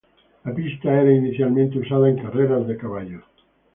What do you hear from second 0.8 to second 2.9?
era inicialmente usada en carreras de